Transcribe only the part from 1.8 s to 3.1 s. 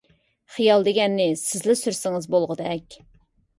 سۈرسىڭىز بولغۇدەك.